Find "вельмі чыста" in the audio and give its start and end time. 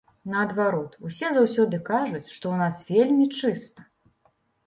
2.95-3.81